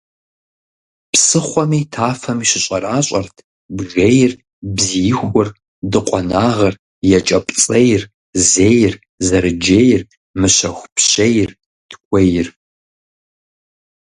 Псыхъуэми 1.11 1.81
тафэми 1.93 2.45
щыщӀэращӀэрт 2.49 3.35
бжейр, 3.77 4.33
бзиихур, 4.75 5.47
дыкъуэнагъыр, 5.91 6.75
екӀэпцӀейр, 7.17 8.03
зейр, 8.49 8.93
зэрыджейр, 9.27 10.01
мыщэхупщейр, 10.39 11.49
тхуейр. 11.89 12.47